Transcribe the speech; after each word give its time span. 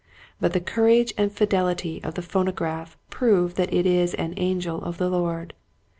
But 0.39 0.53
the 0.53 0.59
courage 0.59 1.13
and 1.15 1.31
fidelity 1.31 2.01
of 2.03 2.15
the 2.15 2.23
phono 2.23 2.55
graph 2.55 2.97
prove 3.11 3.53
that 3.53 3.71
it 3.71 3.85
is 3.85 4.15
an 4.15 4.33
angel 4.35 4.81
of 4.83 4.97
the 4.97 5.09
Lord. 5.11 5.53